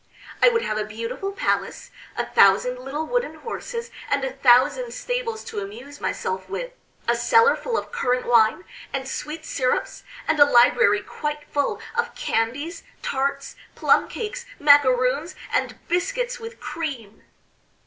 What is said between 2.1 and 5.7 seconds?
a thousand little wooden horses and a thousand stables to